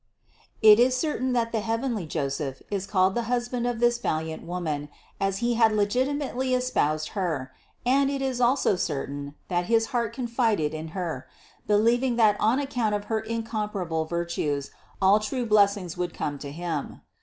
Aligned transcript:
It 0.63 0.79
is 0.79 0.97
certain 0.97 1.31
that 1.33 1.51
the 1.51 1.59
heavenly 1.59 2.07
Joseph 2.07 2.63
is 2.71 2.87
called 2.87 3.13
the 3.13 3.25
husband 3.29 3.67
of 3.67 3.79
this 3.79 3.99
valiant 3.99 4.41
Woman, 4.41 4.89
as 5.19 5.37
he 5.45 5.53
had 5.53 5.73
legitimately 5.73 6.55
espoused 6.55 7.09
Her; 7.09 7.51
and 7.85 8.09
it 8.09 8.19
is 8.19 8.41
also 8.41 8.75
certain, 8.75 9.35
that 9.47 9.65
his 9.67 9.89
heart 9.93 10.11
confided 10.11 10.73
in 10.73 10.87
Her, 10.97 11.27
believing 11.67 12.15
that 12.15 12.35
on 12.39 12.57
account 12.57 12.95
of 12.95 13.03
her 13.13 13.19
incomparable 13.19 14.05
vir 14.05 14.25
tues 14.25 14.71
all 14.99 15.19
true 15.19 15.45
blessings 15.45 15.95
would 15.97 16.15
come 16.15 16.39
to 16.39 16.51
him. 16.51 17.01